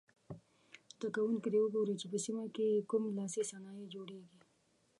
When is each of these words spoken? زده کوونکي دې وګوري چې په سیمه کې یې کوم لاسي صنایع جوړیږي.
زده 0.95 1.07
کوونکي 1.15 1.47
دې 1.53 1.59
وګوري 1.61 1.95
چې 2.01 2.05
په 2.11 2.17
سیمه 2.25 2.43
کې 2.55 2.65
یې 2.73 2.81
کوم 2.89 3.03
لاسي 3.17 3.41
صنایع 3.51 3.85
جوړیږي. 3.93 4.37